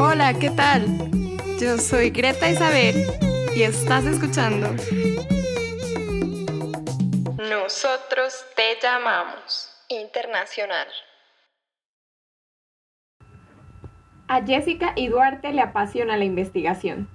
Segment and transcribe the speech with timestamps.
[0.00, 0.86] Hola, ¿qué tal?
[1.58, 3.04] Yo soy Greta Isabel
[3.56, 4.68] y estás escuchando.
[7.50, 10.86] Nosotros te llamamos Internacional.
[14.28, 17.08] A Jessica y Duarte le apasiona la investigación.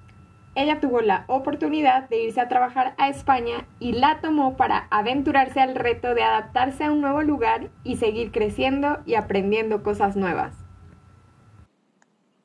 [0.56, 5.62] Ella tuvo la oportunidad de irse a trabajar a España y la tomó para aventurarse
[5.62, 10.63] al reto de adaptarse a un nuevo lugar y seguir creciendo y aprendiendo cosas nuevas.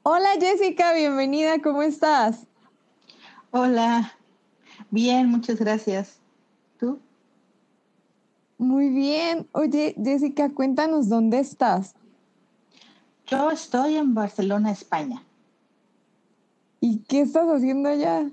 [0.03, 2.47] Hola Jessica, bienvenida, ¿cómo estás?
[3.51, 4.17] Hola,
[4.91, 6.19] bien, muchas gracias.
[6.79, 7.01] ¿Tú?
[8.59, 9.47] Muy bien.
[9.53, 11.95] Oye, Jessica, cuéntanos dónde estás.
[13.27, 15.23] Yo estoy en Barcelona, España.
[16.81, 18.31] ¿Y qué estás haciendo allá?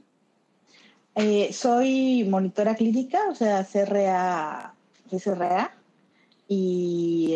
[1.16, 4.74] Eh, soy monitora clínica, o sea, CRA,
[5.10, 5.76] CRA
[6.48, 7.36] y,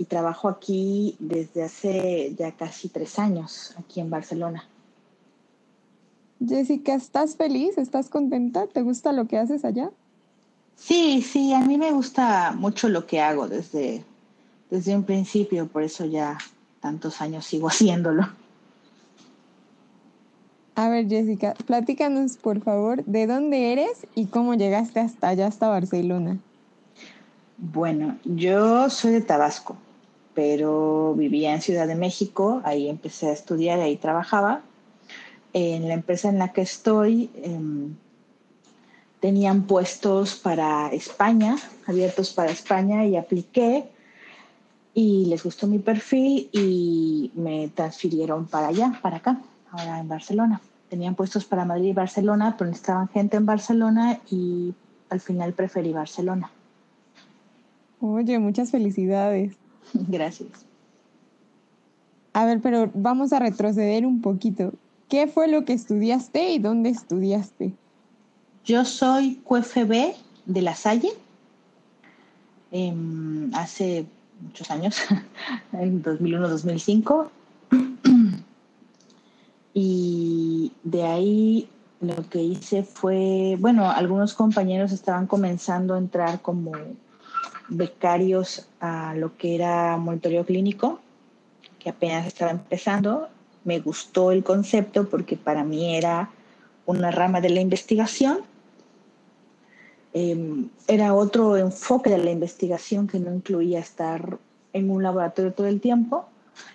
[0.00, 4.64] y trabajo aquí desde hace ya casi tres años, aquí en Barcelona.
[6.42, 7.76] Jessica, ¿estás feliz?
[7.76, 8.66] ¿Estás contenta?
[8.66, 9.90] ¿Te gusta lo que haces allá?
[10.74, 14.02] Sí, sí, a mí me gusta mucho lo que hago desde,
[14.70, 16.38] desde un principio, por eso ya
[16.80, 18.26] tantos años sigo haciéndolo.
[20.76, 25.68] A ver, Jessica, platícanos por favor de dónde eres y cómo llegaste hasta allá, hasta
[25.68, 26.38] Barcelona.
[27.58, 29.76] Bueno, yo soy de Tabasco,
[30.40, 34.62] pero vivía en Ciudad de México, ahí empecé a estudiar, ahí trabajaba.
[35.52, 37.94] En la empresa en la que estoy em,
[39.20, 43.84] tenían puestos para España, abiertos para España, y apliqué
[44.94, 50.62] y les gustó mi perfil y me transfirieron para allá, para acá, ahora en Barcelona.
[50.88, 54.72] Tenían puestos para Madrid y Barcelona, pero necesitaban gente en Barcelona y
[55.10, 56.50] al final preferí Barcelona.
[58.00, 59.60] Oye, muchas felicidades.
[60.08, 60.50] Gracias.
[62.32, 64.72] A ver, pero vamos a retroceder un poquito.
[65.08, 67.72] ¿Qué fue lo que estudiaste y dónde estudiaste?
[68.64, 70.14] Yo soy QFB
[70.46, 71.10] de La Salle.
[72.70, 74.06] Em, hace
[74.40, 74.96] muchos años,
[75.72, 77.28] en 2001-2005.
[79.74, 81.68] y de ahí
[82.00, 86.72] lo que hice fue, bueno, algunos compañeros estaban comenzando a entrar como
[87.70, 91.00] becarios a lo que era monitoreo clínico,
[91.78, 93.28] que apenas estaba empezando.
[93.64, 96.30] Me gustó el concepto porque para mí era
[96.86, 98.40] una rama de la investigación.
[100.12, 104.38] Eh, era otro enfoque de la investigación que no incluía estar
[104.72, 106.26] en un laboratorio todo el tiempo,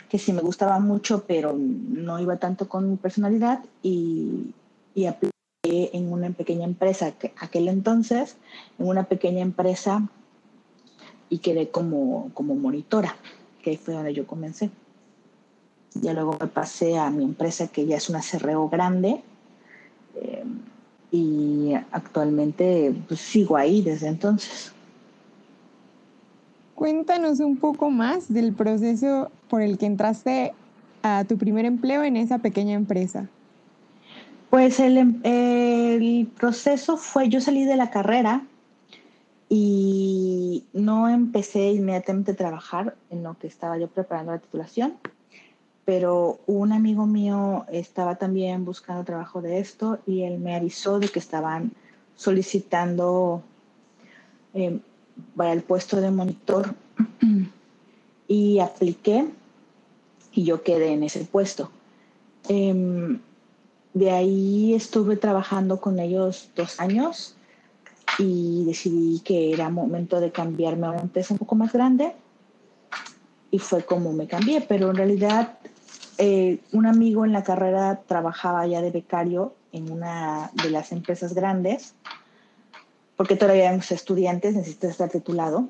[0.10, 4.54] que sí me gustaba mucho, pero no iba tanto con mi personalidad y,
[4.94, 5.32] y apliqué
[5.64, 8.38] en una pequeña empresa, que aquel entonces,
[8.80, 10.08] en una pequeña empresa
[11.30, 13.16] y quedé como, como monitora,
[13.64, 14.70] que fue donde yo comencé.
[15.96, 19.22] Ya luego me pasé a mi empresa, que ya es una CRO grande,
[20.16, 20.44] eh,
[21.12, 24.74] y actualmente pues, sigo ahí desde entonces.
[26.76, 30.54] Cuéntanos un poco más del proceso por el que entraste
[31.04, 33.30] a tu primer empleo en esa pequeña empresa.
[34.50, 38.44] Pues el, em, el proceso fue, yo salí de la carrera
[39.50, 44.96] y no empecé inmediatamente a trabajar en lo que estaba yo preparando la titulación,
[45.86, 51.10] pero un amigo mío estaba también buscando trabajo de esto y él me avisó de
[51.10, 51.72] que estaban
[52.16, 53.44] solicitando
[54.54, 54.80] eh,
[55.36, 56.74] para el puesto de monitor
[58.28, 59.28] y apliqué
[60.32, 61.70] y yo quedé en ese puesto.
[62.50, 63.20] Eh,
[63.94, 67.36] de ahí estuve trabajando con ellos dos años
[68.18, 72.14] y decidí que era momento de cambiarme a una empresa un poco más grande
[73.52, 75.58] y fue como me cambié, pero en realidad
[76.18, 81.34] eh, un amigo en la carrera trabajaba ya de becario en una de las empresas
[81.34, 81.94] grandes,
[83.18, 85.70] porque todavía éramos estudiantes, necesitas estar titulado.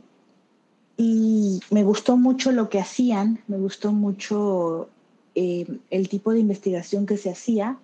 [0.97, 4.89] Y me gustó mucho lo que hacían, me gustó mucho
[5.33, 7.77] eh, el tipo de investigación que se hacía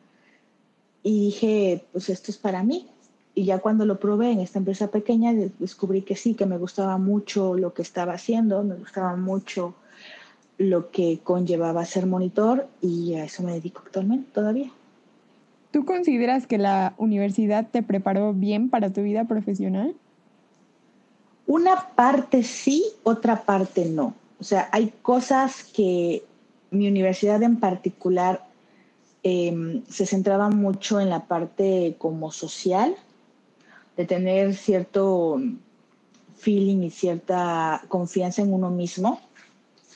[1.04, 2.88] y dije, pues esto es para mí.
[3.34, 6.98] Y ya cuando lo probé en esta empresa pequeña, descubrí que sí, que me gustaba
[6.98, 9.74] mucho lo que estaba haciendo, me gustaba mucho
[10.58, 14.70] lo que conllevaba ser monitor y a eso me dedico actualmente todavía.
[15.72, 19.96] ¿Tú consideras que la universidad te preparó bien para tu vida profesional?
[21.48, 24.14] Una parte sí, otra parte no.
[24.40, 26.24] O sea, hay cosas que
[26.72, 28.46] mi universidad en particular
[29.24, 32.96] eh, se centraba mucho en la parte como social,
[34.02, 35.40] de tener cierto
[36.36, 39.22] feeling y cierta confianza en uno mismo,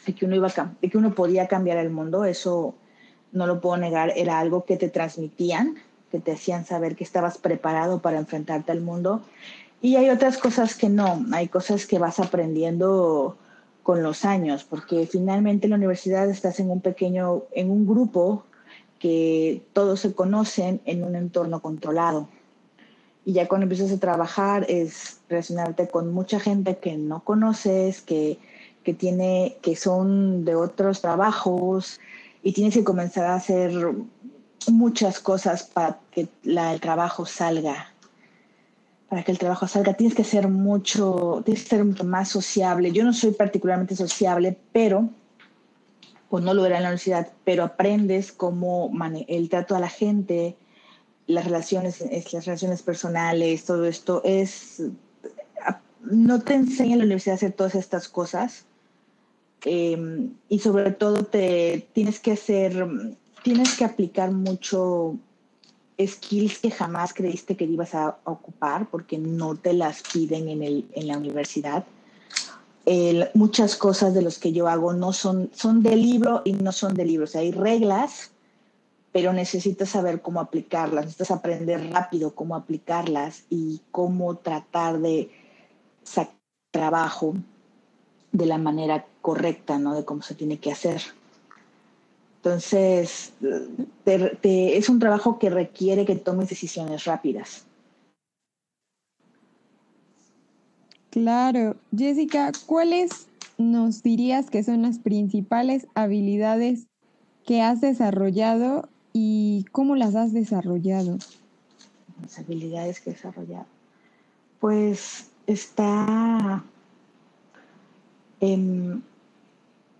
[0.05, 2.23] de que uno, iba de que uno podía cambiar el mundo.
[2.23, 2.75] Eso
[3.31, 5.77] no lo puedo negar, era algo que te transmitían,
[6.11, 9.23] que te hacían saber que estabas preparado para enfrentarte al mundo.
[9.81, 13.37] Y hay otras cosas que no, hay cosas que vas aprendiendo
[13.81, 18.43] con los años, porque finalmente en la universidad estás en un pequeño, en un grupo
[18.99, 22.29] que todos se conocen en un entorno controlado.
[23.25, 28.37] Y ya cuando empiezas a trabajar es relacionarte con mucha gente que no conoces, que,
[28.83, 31.99] que, tiene, que son de otros trabajos
[32.43, 33.71] y tienes que comenzar a hacer
[34.71, 37.91] muchas cosas para que la, el trabajo salga.
[39.09, 42.91] Para que el trabajo salga tienes que ser mucho, tienes que ser mucho más sociable.
[42.91, 45.09] Yo no soy particularmente sociable, pero
[46.29, 48.91] pues no lo era en la universidad, pero aprendes cómo
[49.27, 50.55] el trato a la gente,
[51.27, 54.83] las relaciones, las relaciones personales, todo esto es,
[56.01, 58.65] no te enseña en la universidad a hacer todas estas cosas
[59.63, 62.87] em, y sobre todo te tienes que hacer,
[63.43, 65.17] tienes que aplicar mucho
[65.99, 70.85] skills que jamás creíste que ibas a ocupar porque no te las piden en, el,
[70.93, 71.85] en la universidad.
[73.33, 76.93] muchas cosas de los que yo hago no son, son de libro y no son
[76.93, 77.23] de libro.
[77.23, 78.31] O sea, hay reglas
[79.15, 85.31] pero necesitas saber cómo aplicarlas, necesitas aprender rápido cómo aplicarlas y cómo tratar de
[86.03, 86.35] sacar
[86.69, 87.33] trabajo
[88.33, 89.95] de la manera correcta, ¿no?
[89.95, 91.01] De cómo se tiene que hacer.
[92.39, 93.31] Entonces,
[94.03, 97.63] es un trabajo que requiere que tomes decisiones rápidas.
[101.11, 101.77] Claro.
[101.97, 103.27] Jessica, ¿cuáles
[103.57, 106.87] nos dirías que son las principales habilidades
[107.45, 111.17] que has desarrollado ¿Y cómo las has desarrollado?
[112.21, 113.65] Las habilidades que he desarrollado.
[114.59, 116.61] Pues está
[118.41, 119.01] en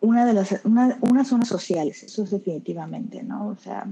[0.01, 3.47] una de las, unas zonas sociales, eso es definitivamente, ¿no?
[3.47, 3.87] O sea,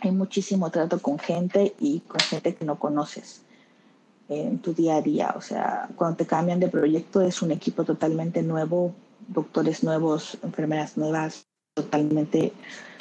[0.00, 3.42] hay muchísimo trato con gente y con gente que no conoces
[4.28, 5.34] en tu día a día.
[5.36, 8.92] O sea, cuando te cambian de proyecto es un equipo totalmente nuevo,
[9.28, 12.52] doctores nuevos, enfermeras nuevas, totalmente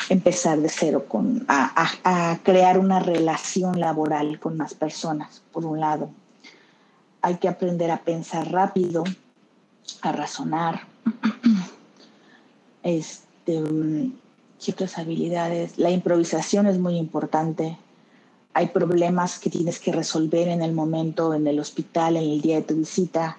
[0.10, 6.10] empezar de cero, con, a, crear una relación laboral con más personas, por un lado.
[7.22, 9.04] Hay que aprender a pensar rápido,
[10.02, 10.82] a razonar.
[12.84, 13.62] Este,
[14.60, 15.78] ¿Qué otras habilidades?
[15.78, 17.78] La improvisación es muy importante.
[18.56, 22.56] Hay problemas que tienes que resolver en el momento, en el hospital, en el día
[22.56, 23.38] de tu visita.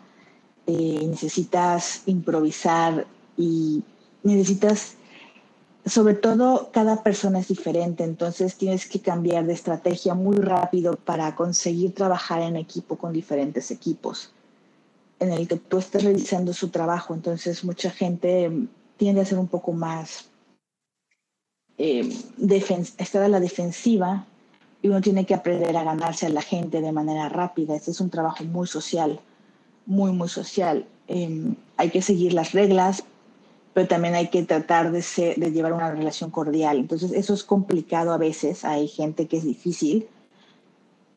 [0.69, 3.05] Eh, necesitas improvisar
[3.37, 3.82] y
[4.23, 4.94] necesitas
[5.84, 11.34] sobre todo cada persona es diferente, entonces tienes que cambiar de estrategia muy rápido para
[11.34, 14.32] conseguir trabajar en equipo con diferentes equipos
[15.23, 17.14] en el que tú estés realizando su trabajo.
[17.14, 18.50] Entonces mucha gente
[18.96, 20.29] tiende a ser un poco más,
[21.79, 22.08] eh,
[22.99, 24.26] estar a la defensiva
[24.82, 27.76] y uno tiene que aprender a ganarse a la gente de manera rápida.
[27.76, 29.20] Este es un trabajo muy social,
[29.87, 30.87] muy, muy social.
[31.06, 33.05] Em, hay que seguir las reglas,
[33.74, 35.02] pero también hay que tratar de,
[35.36, 36.78] de llevar una relación cordial.
[36.78, 38.64] Entonces, eso es complicado a veces.
[38.64, 40.08] Hay gente que es difícil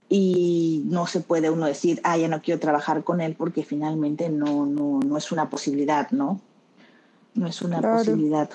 [0.07, 4.29] y no se puede uno decir, ah, ya no quiero trabajar con él porque finalmente
[4.29, 6.39] no, no, no es una posibilidad, ¿no?
[7.33, 8.49] No es una posibilidad.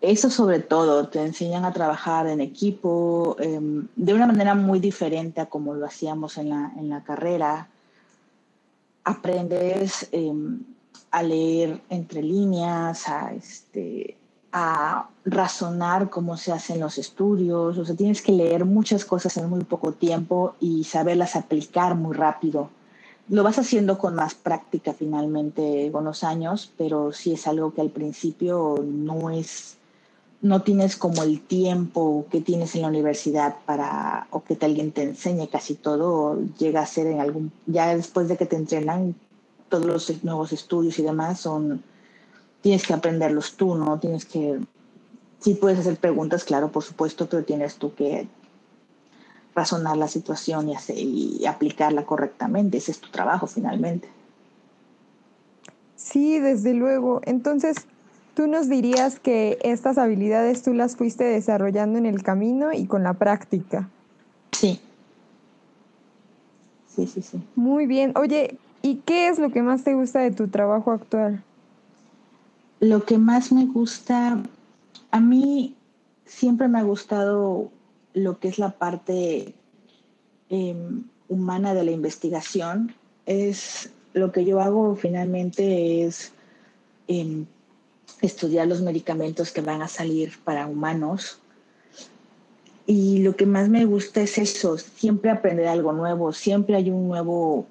[0.00, 5.40] Eso sobre todo, te enseñan a trabajar en equipo em, de una manera muy diferente
[5.40, 7.68] a como lo hacíamos en la, en la carrera.
[9.04, 10.08] Aprendes...
[10.12, 10.60] Em,
[11.10, 14.16] a leer entre líneas, a, este,
[14.52, 19.48] a razonar cómo se hacen los estudios, o sea, tienes que leer muchas cosas en
[19.48, 22.70] muy poco tiempo y saberlas aplicar muy rápido.
[23.28, 27.82] Lo vas haciendo con más práctica finalmente con los años, pero sí es algo que
[27.82, 29.76] al principio no es,
[30.40, 35.02] no tienes como el tiempo que tienes en la universidad para, o que alguien te
[35.02, 39.14] enseñe casi todo, llega a ser en algún, ya después de que te entrenan,
[39.68, 41.82] todos los nuevos estudios y demás son,
[42.60, 43.98] tienes que aprenderlos tú, ¿no?
[43.98, 44.58] Tienes que,
[45.40, 48.26] sí puedes hacer preguntas, claro, por supuesto, pero tienes tú que
[49.54, 52.78] razonar la situación y, hacer, y aplicarla correctamente.
[52.78, 54.08] Ese es tu trabajo finalmente.
[55.98, 57.20] Sí, desde luego.
[57.24, 57.86] Entonces,
[58.34, 63.02] ¿tú nos dirías que estas habilidades tú las fuiste desarrollando en el camino y con
[63.02, 63.90] la práctica?
[64.52, 64.80] Sí.
[66.86, 67.42] Sí, sí, sí.
[67.56, 68.12] Muy bien.
[68.16, 71.42] Oye, ¿Y qué es lo que más te gusta de tu trabajo actual?
[72.80, 74.42] Lo que más me gusta,
[75.10, 75.74] a mí
[76.24, 77.70] siempre me ha gustado
[78.14, 79.54] lo que es la parte
[80.48, 82.94] em, humana de la investigación.
[83.26, 86.32] Es lo que yo hago finalmente es
[87.08, 87.46] em,
[88.20, 91.40] estudiar los medicamentos que van a salir para humanos.
[92.86, 97.06] Y lo que más me gusta es eso, siempre aprender algo nuevo, siempre hay un
[97.06, 97.66] nuevo,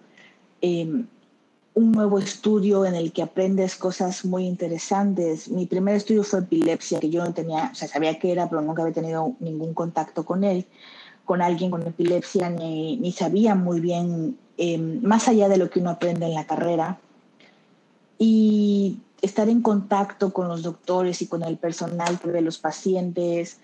[0.62, 1.08] em,
[1.78, 5.48] un nuevo estudio en el que aprendes cosas muy interesantes.
[5.48, 8.64] Mi primer estudio fue epilepsia, que yo no tenía, o sea, sabía que era, pero
[8.64, 10.66] nunca había tenido ningún contacto con él,
[11.24, 15.80] con alguien con epilepsia, ni, ni sabía muy bien, em, más allá de lo que
[15.80, 17.00] uno aprende en la carrera.
[18.18, 23.60] Y estar en contacto con los doctores y con el personal que ve los pacientes,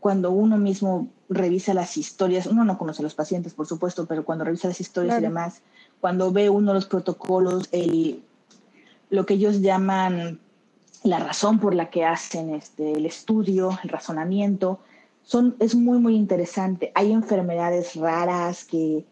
[0.00, 4.24] cuando uno mismo revisa las historias, uno no conoce a los pacientes, por supuesto, pero
[4.24, 5.62] cuando revisa las historias y demás,
[6.04, 8.22] cuando ve uno los protocolos, el,
[9.08, 10.38] lo que ellos llaman
[11.02, 14.80] la razón por la que hacen este, el estudio, el razonamiento,
[15.22, 16.92] son, es muy, muy interesante.
[16.94, 19.06] Hay enfermedades raras que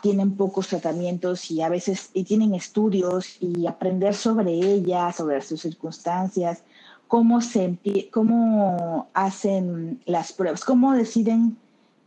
[0.00, 5.60] tienen pocos tratamientos y a veces y tienen estudios y aprender sobre ellas, sobre sus
[5.60, 6.62] circunstancias,
[7.06, 7.76] cómo, se,
[8.10, 11.58] cómo hacen las pruebas, cómo deciden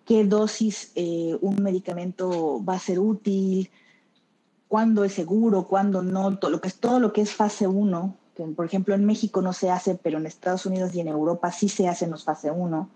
[0.06, 3.70] qué dosis eh, un medicamento va a ser útil,
[4.74, 8.16] cuándo es seguro, cuándo no, todo lo que es, todo lo que es fase 1,
[8.36, 11.52] que por ejemplo en México no se hace, pero en Estados Unidos y en Europa
[11.52, 12.90] sí se hacen los fase 1,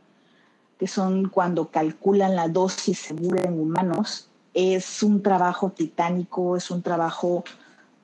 [0.80, 4.28] que son cuando calculan la dosis segura en humanos.
[4.56, 7.44] Es un trabajo titánico, es un trabajo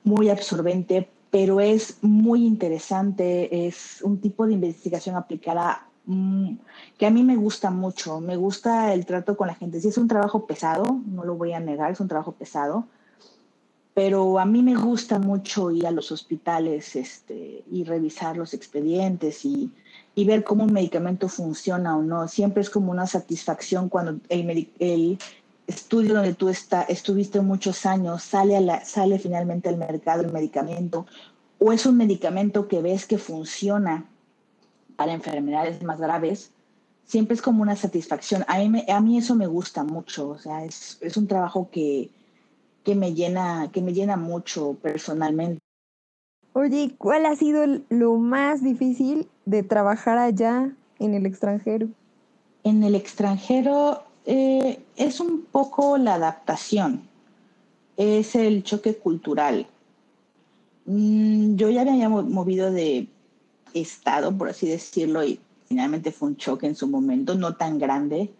[0.04, 6.58] muy absorbente, pero es muy interesante, es un tipo de investigación aplicada mm,
[6.96, 9.80] que a mí me gusta mucho, me gusta el trato con la gente.
[9.80, 12.86] Sí, es un trabajo pesado, no lo voy a negar, es un trabajo pesado,
[13.94, 19.44] pero a mí me gusta mucho ir a los hospitales este, y revisar los expedientes
[19.44, 19.70] y,
[20.16, 22.26] y, ver cómo un medicamento funciona o no.
[22.26, 25.18] Siempre es como una satisfacción cuando el, el
[25.68, 30.32] estudio donde tú está, estuviste muchos años sale, a la, sale finalmente al mercado el
[30.32, 31.06] medicamento
[31.60, 34.06] o es un medicamento que ves que funciona
[34.96, 36.50] para enfermedades más graves.
[37.06, 38.44] Siempre es como una satisfacción.
[38.48, 40.30] A mí, a mí eso me gusta mucho.
[40.30, 42.10] O sea, es, es un trabajo que,
[42.84, 45.58] que me llena, que me llena mucho personalmente.
[46.52, 51.88] Oye, ¿cuál ha sido lo más difícil de trabajar allá en el extranjero?
[52.62, 57.02] En el extranjero eh, es un poco la adaptación,
[57.96, 59.66] es el choque cultural.
[60.86, 63.08] Mm, yo ya me había movido de
[63.72, 68.30] estado, por así decirlo, y finalmente fue un choque en su momento, no tan grande,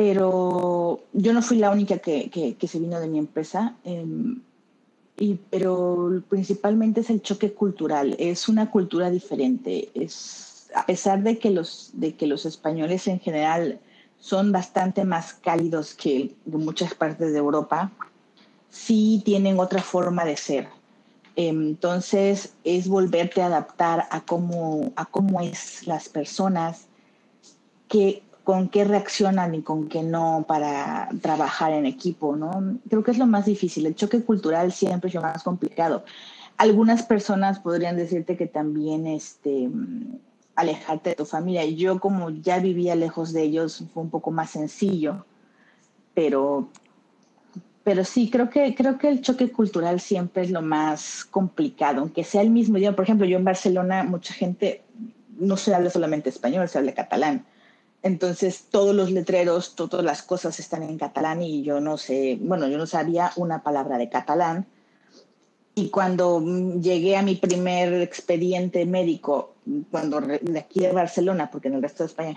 [0.00, 4.40] pero yo no fui la única que, que, se vino de mi empresa, em,
[5.18, 11.38] y, pero principalmente es el choque cultural, es una cultura diferente, es, a pesar de
[11.38, 13.78] que, los, de que los españoles en general
[14.18, 17.92] son bastante más cálidos que muchas partes de Europa,
[18.70, 20.68] sí tienen otra forma de ser.
[21.36, 26.86] Entonces es volverte a adaptar a cómo, a cómo es las personas,
[27.86, 32.78] que con qué reaccionan y con qué no para trabajar en equipo, ¿no?
[32.88, 33.86] Creo que es lo más difícil.
[33.86, 36.04] El choque cultural siempre es lo más complicado.
[36.56, 39.70] Algunas personas podrían decirte que también este,
[40.56, 41.64] alejarte de tu familia.
[41.64, 45.24] Yo como ya vivía lejos de ellos fue un poco más sencillo,
[46.14, 46.68] pero,
[47.82, 52.24] pero sí, creo que, creo que el choque cultural siempre es lo más complicado, aunque
[52.24, 52.96] sea el mismo idioma.
[52.96, 54.82] Por ejemplo, yo en Barcelona mucha gente
[55.38, 57.44] no se habla solamente español, se habla catalán.
[58.02, 62.66] Entonces todos los letreros, todas las cosas están en catalán y yo no sé, bueno,
[62.68, 64.66] yo no sabía una palabra de catalán.
[65.74, 66.42] Y cuando
[66.80, 69.54] llegué a mi primer expediente médico,
[69.90, 72.34] cuando de aquí de Barcelona, porque en el resto de España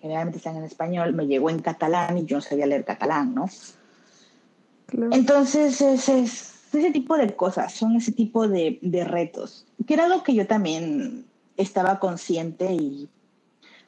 [0.00, 3.48] generalmente están en español, me llegó en catalán y yo no sabía leer catalán, ¿no?
[5.12, 10.22] Entonces, es, ese tipo de cosas, son ese tipo de, de retos, que era algo
[10.22, 13.08] que yo también estaba consciente y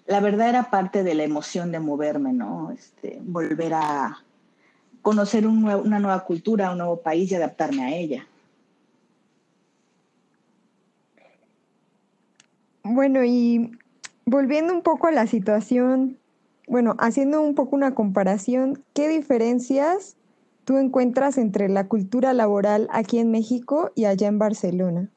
[0.06, 2.70] la verdad era parte de la emoción de moverme, ¿no?
[2.72, 4.18] Este, volver a
[5.00, 8.26] conocer una nueva cultura, un nuevo país y adaptarme a ella.
[12.84, 13.72] Bueno, y
[14.24, 16.18] volviendo un poco a la situación,
[16.66, 20.16] bueno, haciendo un poco una comparación, ¿qué diferencias
[20.64, 25.08] tú encuentras entre la cultura laboral aquí en México y allá en Barcelona?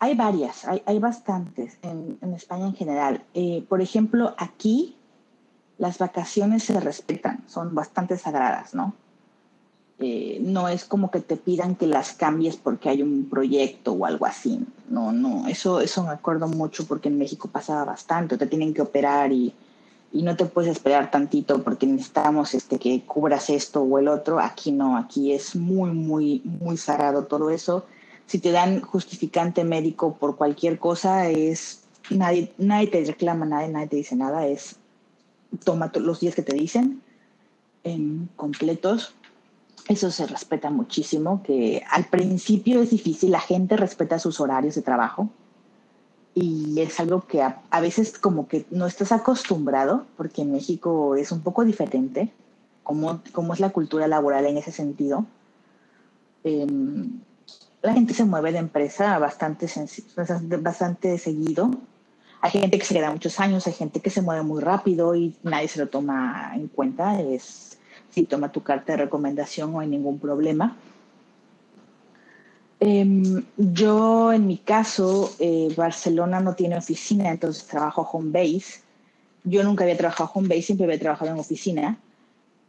[0.00, 3.24] Hay varias, hay, hay bastantes en, España en general.
[3.34, 4.96] Eh, por ejemplo, aquí
[5.76, 8.94] las vacaciones se respetan, son bastante sagradas, ¿no?
[10.00, 14.06] Eh, no es como que te pidan que las cambies porque hay un proyecto o
[14.06, 14.64] algo así.
[14.88, 18.82] No, no, eso, eso me acuerdo mucho porque en México pasaba bastante, te tienen que
[18.82, 19.52] operar y,
[20.12, 24.38] y no te puedes esperar tantito porque necesitamos este, que cubras esto o el otro.
[24.38, 27.84] Aquí no, aquí es muy, muy, muy sagrado todo eso
[28.28, 31.80] Si te dan justificante médico por cualquier cosa, es
[32.10, 34.76] nadie, nadie te reclama, nadie, nadie te dice nada, es
[35.64, 37.02] toma los días que te dicen
[37.84, 39.14] en completos.
[39.88, 44.82] Eso se respeta muchísimo, que al principio es difícil, la gente respeta sus horarios de
[44.82, 45.30] trabajo
[46.34, 51.32] y es algo que a, veces como que no estás acostumbrado, porque en México es
[51.32, 52.30] un poco diferente,
[52.82, 55.24] como, como es la cultura laboral en ese sentido.
[56.44, 57.20] Em,
[57.82, 59.66] la gente se mueve de empresa bastante,
[60.58, 61.70] bastante seguido.
[62.40, 65.34] Hay gente que se queda muchos años, hay gente que se mueve muy rápido y
[65.42, 67.20] nadie se lo toma en cuenta.
[67.20, 67.78] Es,
[68.10, 70.76] si toma tu carta de recomendación no hay ningún problema.
[72.80, 78.82] Em, yo, en mi caso, eh, Barcelona no tiene oficina, entonces trabajo home base.
[79.42, 81.98] Yo nunca había trabajado home base, siempre había trabajado en oficina.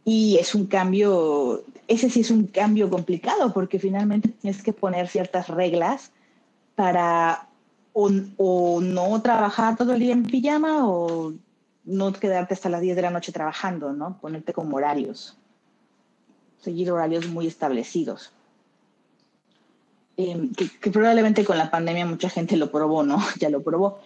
[0.04, 5.08] Y es un cambio, ese sí es un cambio complicado porque finalmente tienes que poner
[5.08, 6.12] ciertas reglas
[6.76, 7.48] para
[7.92, 11.32] o, no trabajar todo el día en pijama o
[11.84, 14.20] no quedarte hasta las 10 de la noche trabajando, ¿no?
[14.20, 15.36] Ponerte como horarios,
[16.60, 18.32] seguir horarios muy establecidos.
[20.16, 23.18] Em, que, probablemente con la pandemia mucha gente lo probó, ¿no?
[23.40, 23.98] Ya lo probó.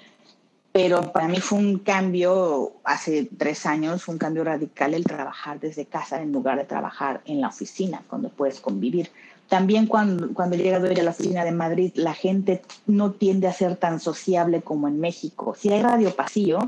[0.74, 5.60] Pero para mí fue un cambio, hace tres años, fue un cambio radical el trabajar
[5.60, 9.08] desde casa en lugar de trabajar en la oficina, donde puedes convivir.
[9.48, 13.46] También cuando, cuando he llegado a a la oficina de Madrid, la gente no tiende
[13.46, 15.54] a ser tan sociable como en México.
[15.56, 16.58] Sí hay radio pasillo,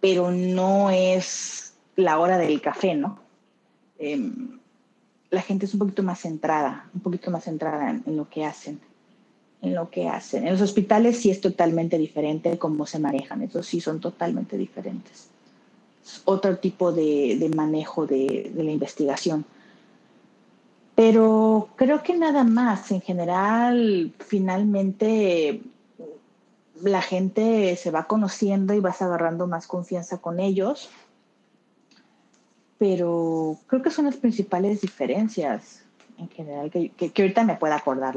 [0.00, 3.20] pero no es la hora del café, ¿no?
[4.00, 4.58] Em,
[5.30, 8.80] la gente es un poquito más centrada, un poquito más centrada en, lo que hacen,
[9.62, 10.46] en lo que hacen.
[10.46, 15.28] En los hospitales sí es totalmente diferente cómo se manejan, esos sí son totalmente diferentes.
[16.04, 19.44] Es otro tipo de, manejo de, de la investigación.
[20.94, 25.60] Pero creo que nada más, en general, finalmente
[26.82, 30.90] la gente se va conociendo y vas agarrando más confianza con ellos
[32.78, 35.82] pero creo que son las principales diferencias
[36.16, 38.16] en general que, que, ahorita me pueda acordar.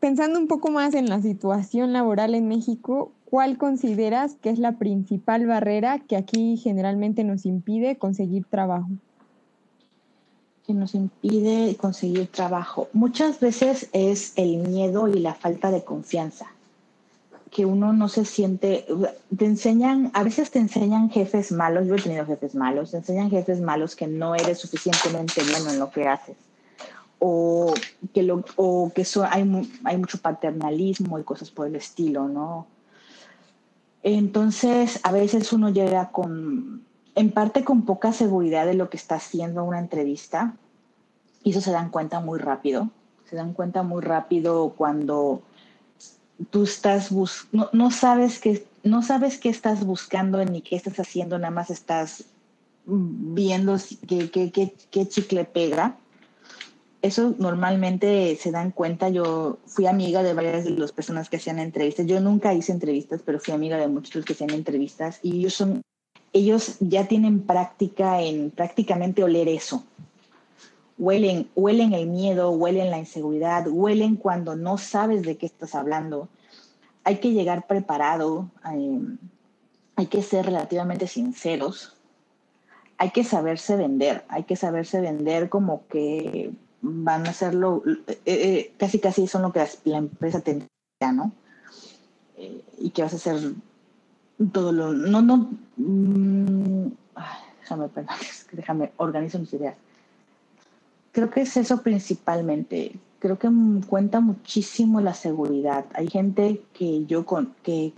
[0.00, 4.72] Pensando un poco más en la situación laboral en México, ¿cuál consideras que es la
[4.72, 8.88] principal barrera que aquí generalmente nos impide conseguir trabajo?
[10.66, 12.88] Que nos impide conseguir trabajo.
[12.92, 16.46] Muchas veces es el miedo y la falta de confianza
[17.50, 18.84] que uno no se siente,
[19.36, 23.30] te enseñan, a veces te enseñan jefes malos, yo he tenido jefes malos, te enseñan
[23.30, 26.36] jefes malos que no eres suficientemente bueno en lo que haces,
[27.18, 27.74] o
[28.14, 32.66] que, lo, o que hay, hay mucho paternalismo y cosas por el estilo, ¿no?
[34.02, 39.16] Entonces, a veces uno llega con, en parte con poca seguridad de lo que está
[39.16, 40.54] haciendo una entrevista,
[41.42, 42.90] y eso se dan cuenta muy rápido,
[43.28, 45.42] se dan cuenta muy rápido cuando
[46.50, 51.00] tú estás bus no, no, sabes que no sabes qué estás buscando ni qué estás
[51.00, 52.24] haciendo, nada más estás
[52.86, 53.76] viendo
[54.06, 55.96] qué, qué, qué, qué chicle pega.
[57.00, 59.08] Eso normalmente se dan cuenta.
[59.08, 62.06] Yo fui amiga de varias de las personas que hacían entrevistas.
[62.06, 65.82] Yo nunca hice entrevistas, pero fui amiga de muchos que hacían entrevistas y ellos son,
[66.32, 69.84] ellos ya tienen práctica en prácticamente oler eso
[70.98, 76.28] huelen, huelen el miedo, huelen la inseguridad, huelen cuando no sabes de qué estás hablando.
[77.04, 79.16] Hay que llegar preparado, em,
[79.96, 81.96] hay que ser relativamente sinceros,
[82.98, 88.72] hay que saberse vender, hay que saberse vender como que van a hacerlo, eh, eh,
[88.76, 90.66] casi casi son lo que la empresa te
[91.12, 91.32] ¿no?
[92.36, 93.52] Eh, y que vas a hacer
[94.52, 96.86] todo lo, no, no, mm,
[97.60, 98.16] déjame, perdón,
[98.52, 99.76] déjame, organizo mis ideas
[101.18, 102.92] creo que es eso principalmente.
[103.18, 103.48] Creo que
[103.88, 105.84] cuenta muchísimo la seguridad.
[105.94, 107.92] Hay gente que yo con que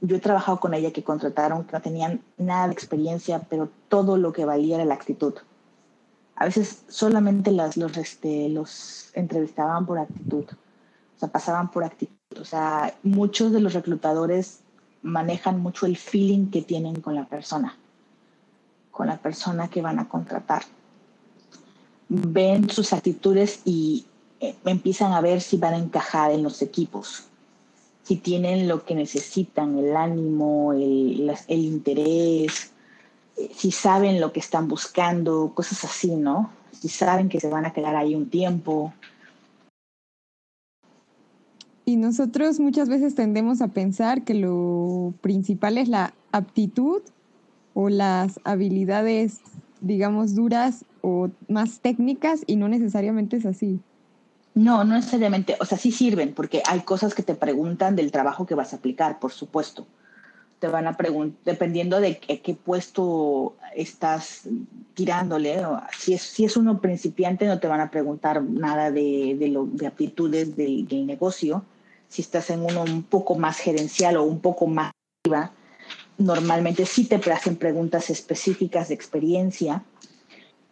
[0.00, 4.16] yo he trabajado con ella que contrataron que no tenían nada de experiencia, pero todo
[4.16, 5.34] lo que valía era la actitud.
[6.36, 7.50] A veces solamente
[7.96, 12.14] este, los entrevistaban por actitud, o sea, pasaban por actitud.
[12.40, 14.60] O sea, muchos de los reclutadores
[15.02, 17.76] manejan mucho el feeling que tienen con la persona,
[18.90, 20.62] con la persona que van a contratar
[22.08, 24.06] ven sus actitudes y
[24.40, 27.24] eh, empiezan a ver si van a encajar en los equipos,
[28.02, 32.72] si tienen lo que necesitan, el ánimo, el, interés,
[33.54, 36.50] si saben lo que están buscando, cosas así, ¿no?
[36.72, 38.92] Si saben que se van a quedar ahí un tiempo.
[41.84, 47.02] Y nosotros muchas veces tendemos a pensar que lo principal es la aptitud
[47.74, 49.40] o las habilidades,
[49.80, 53.80] digamos, duras o más técnicas y no necesariamente es así.
[54.54, 55.56] No, no necesariamente.
[55.60, 58.76] O sea, sí sirven porque hay cosas que te preguntan del trabajo que vas a
[58.76, 59.86] aplicar, por supuesto.
[60.58, 64.42] Te van a preguntar, dependiendo de qué, puesto estás
[64.94, 65.62] tirándole.
[65.98, 69.66] Si es, si es uno principiante, no te van a preguntar nada de, de, lo,
[69.66, 71.64] de aptitudes del, negocio.
[72.08, 74.92] Si estás en uno un poco más gerencial o un poco más
[75.24, 75.52] arriba,
[76.18, 79.84] normalmente sí te hacen preguntas específicas de experiencia,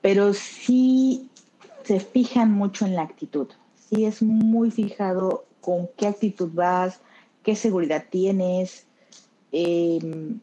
[0.00, 1.28] pero sí
[1.84, 3.48] se fijan mucho en la actitud.
[3.90, 7.00] Sí es muy fijado con qué actitud vas,
[7.42, 8.86] qué seguridad tienes.
[9.56, 10.40] Em,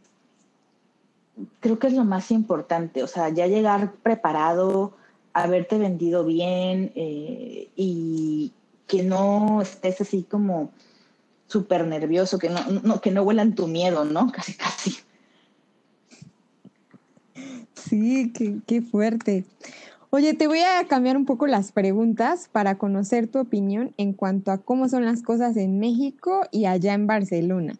[1.59, 4.93] creo que es lo más importante, o sea, ya llegar preparado,
[5.33, 8.53] haberte vendido bien eh, y
[8.87, 10.71] que no estés así como
[11.47, 14.31] súper nervioso, que no, que no huelan tu miedo, ¿no?
[14.31, 14.95] Casi, casi.
[17.75, 18.31] Sí,
[18.65, 19.43] qué, fuerte.
[20.09, 24.51] Oye, te voy a cambiar un poco las preguntas para conocer tu opinión en cuanto
[24.51, 27.75] a cómo son las cosas en México y allá en Barcelona.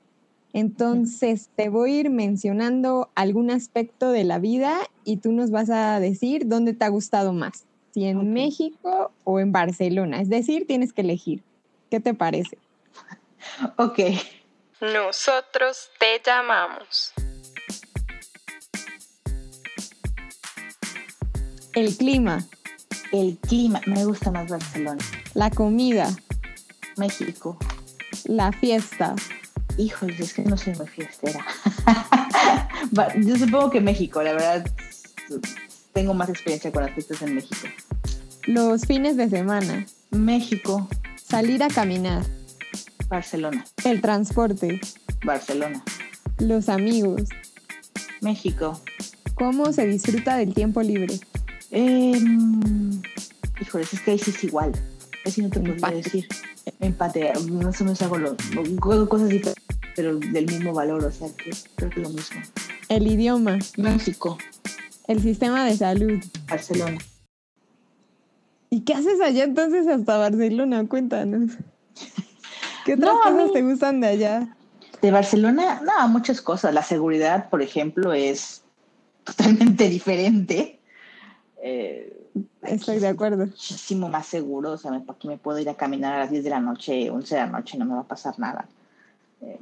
[0.54, 5.70] Entonces, te voy a ir mencionando algún aspecto de la vida y tú nos vas
[5.70, 10.22] a decir dónde te ha gustado más, si en México o en Barcelona.
[10.22, 11.42] Es decir, tienes que elegir.
[11.90, 12.58] ¿Qué te parece?
[13.78, 14.00] Ok.
[14.82, 17.12] Nosotros te llamamos.
[21.74, 22.46] El clima.
[23.12, 23.82] El clima.
[23.88, 25.04] Me gusta más Barcelona.
[25.34, 26.08] La comida.
[26.98, 27.58] México.
[28.26, 29.16] La fiesta.
[29.82, 31.44] Híjole, es que no soy muy fiestera.
[33.17, 34.72] Yo supongo que México, la verdad,
[35.91, 37.67] tengo más experiencia con las fiestas en México.
[38.46, 39.88] Los fines de semana.
[40.12, 40.88] México.
[41.15, 42.22] Salir a caminar.
[43.08, 43.65] Barcelona.
[43.84, 44.80] El transporte.
[45.26, 45.84] Barcelona.
[46.38, 47.24] Los amigos.
[48.22, 48.80] México.
[49.34, 51.20] ¿Cómo se disfruta del tiempo libre?
[51.72, 52.22] Eh,
[53.60, 54.74] híjole, es que ahí sí es igual.
[55.26, 56.28] Así no te puedo decir.
[56.80, 61.89] Empate, no sé, no hago cosas diferentes, pero del mismo valor, o sea, que creo
[61.89, 62.41] que es lo mismo.
[62.89, 63.60] El idioma.
[63.77, 64.38] México.
[65.08, 66.19] El sistema de salud.
[66.47, 66.97] Barcelona.
[68.69, 70.88] ¿Y qué haces allá entonces hasta Barcelona?
[70.88, 71.51] Cuéntanos.
[72.86, 74.56] ¿Qué otras cosas te gustan de allá?
[75.01, 76.73] De Barcelona, no, muchas cosas.
[76.73, 78.63] La seguridad, por ejemplo, es
[79.23, 80.80] totalmente diferente.
[81.62, 82.21] Eh,
[82.62, 83.45] Estoy de acuerdo.
[83.45, 84.71] Muchísimo más seguro.
[84.71, 87.36] O sea, aquí me puedo ir a caminar a las 10 de la noche, 11
[87.36, 88.67] de la noche, no me va a pasar nada.
[89.41, 89.60] Eh,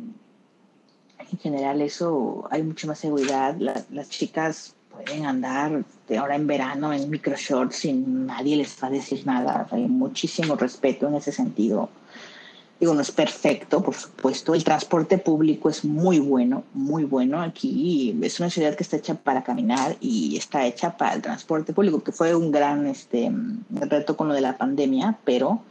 [1.31, 3.55] en general, eso hay mucha más seguridad.
[3.57, 8.91] las chicas pueden andar de ahora en verano en microshorts y nadie les va a
[8.91, 9.67] decir nada.
[9.71, 11.89] Hay muchísimo respeto en ese sentido.
[12.79, 14.55] Digo, no es perfecto, por supuesto.
[14.55, 17.41] El transporte público es muy bueno, muy bueno.
[17.41, 21.73] Aquí es una ciudad que está hecha para caminar y está hecha para el transporte
[21.73, 23.31] público, que fue un gran este,
[23.69, 25.61] reto con lo de la pandemia, pero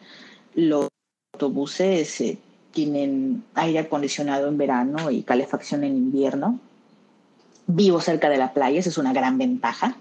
[0.54, 0.88] los
[1.32, 2.38] autobuses eh,
[2.72, 6.60] tienen aire acondicionado en verano y calefacción en invierno.
[7.66, 9.96] Vivo cerca de la playa, esa es una gran ventaja.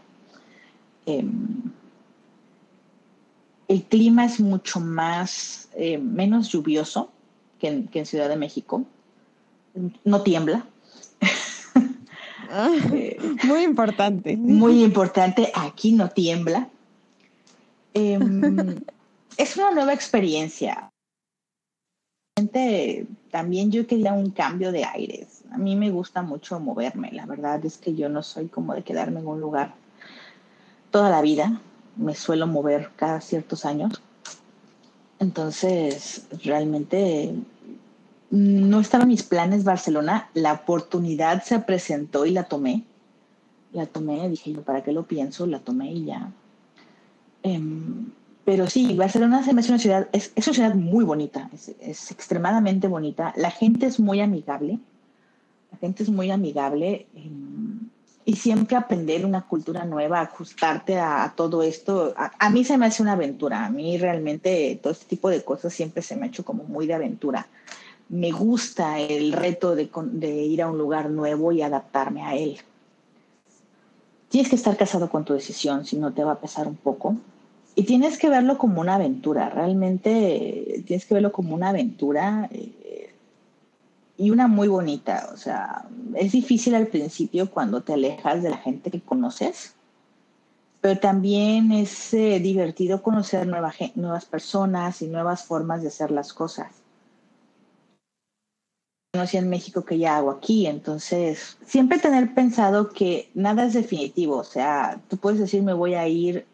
[1.06, 1.72] Em,
[3.68, 7.12] el clima es mucho más, eh, menos lluvioso
[7.60, 8.86] que en, Ciudad de México.
[10.04, 10.66] No tiembla.
[12.50, 12.70] Ah,
[13.44, 14.38] muy importante.
[14.38, 16.70] Muy importante, aquí no tiembla.
[17.94, 18.78] Em,
[19.38, 20.92] es una nueva experiencia.
[23.32, 25.44] También yo quería un cambio de aires.
[25.52, 27.12] A mí me gusta mucho moverme.
[27.12, 29.74] La verdad es que yo no soy como de quedarme en un lugar
[30.92, 31.62] toda la vida
[31.96, 34.02] me suelo mover cada ciertos años.
[35.20, 37.34] Entonces, realmente
[38.30, 40.30] no estaba mis planes Barcelona.
[40.34, 42.84] La oportunidad se presentó y la tomé.
[43.74, 45.48] La tomé, dije yo, ¿para qué lo pienso?
[45.48, 46.32] La tomé y ya.
[47.44, 48.12] Em,
[48.48, 52.12] pero sí, Barcelona se me hace una ciudad, es, una ciudad muy bonita, es, es,
[52.12, 53.34] extremadamente bonita.
[53.36, 54.80] La gente es muy amigable.
[55.70, 57.08] La gente es muy amigable.
[57.14, 57.90] Em,
[58.24, 63.04] y siempre aprender una cultura nueva, ajustarte a, todo esto, a, mí se me hace
[63.04, 66.46] una aventura, a mí realmente todo este tipo de cosas siempre se me ha hecho
[66.46, 67.48] como muy de aventura.
[68.08, 72.58] Me gusta el reto de, de ir a un lugar nuevo y adaptarme a él.
[74.30, 77.18] Tienes que estar casado con tu decisión, si no te va a pesar un poco.
[77.78, 82.50] Y tienes que verlo como una aventura, realmente tienes que verlo como una aventura.
[82.52, 83.14] Eh,
[84.18, 85.30] y una muy bonita.
[85.32, 85.86] O sea,
[86.16, 89.76] es difícil al principio cuando te alejas de la gente que conoces,
[90.82, 96.72] pero también es eh, divertido conocer nuevas personas y nuevas formas de hacer las cosas.
[99.14, 104.38] Conocí en México que ya hago aquí, entonces siempre tener pensado que nada es definitivo,
[104.38, 106.46] o sea, tú puedes decir me voy a ir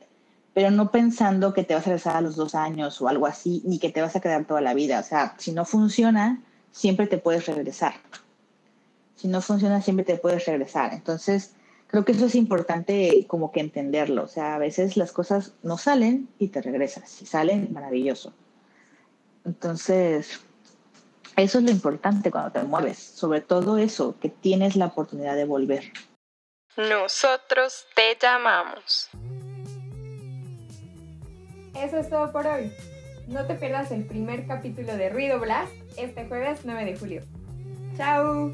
[0.53, 3.61] pero no pensando que te vas a regresar a los dos años o algo así,
[3.65, 4.99] ni que te vas a quedar toda la vida.
[4.99, 7.95] O sea, si no funciona, siempre te puedes regresar.
[9.15, 10.93] Si no funciona, siempre te puedes regresar.
[10.93, 11.55] Entonces,
[11.87, 14.23] creo que eso es importante como que entenderlo.
[14.23, 17.09] O sea, a veces las cosas no salen y te regresas.
[17.09, 18.33] Si salen, maravilloso.
[19.45, 20.39] Entonces,
[21.35, 22.99] eso es lo importante cuando te mueves.
[22.99, 25.91] Sobre todo eso, que tienes la oportunidad de volver.
[26.77, 29.09] Nosotros te llamamos.
[31.75, 32.71] Eso es todo por hoy.
[33.27, 37.21] No te pierdas el primer capítulo de Ruido Blast este jueves 9 de julio.
[37.97, 38.51] ¡Chao!